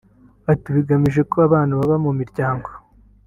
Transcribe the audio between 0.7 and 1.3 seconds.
“Bigamije